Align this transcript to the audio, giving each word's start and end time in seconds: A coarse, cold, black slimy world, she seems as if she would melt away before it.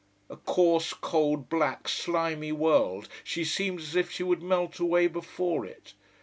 A 0.31 0.35
coarse, 0.35 0.93
cold, 0.93 1.47
black 1.47 1.87
slimy 1.87 2.51
world, 2.51 3.07
she 3.23 3.45
seems 3.45 3.89
as 3.89 3.95
if 3.95 4.09
she 4.09 4.23
would 4.23 4.41
melt 4.41 4.79
away 4.79 5.05
before 5.05 5.63
it. 5.63 5.93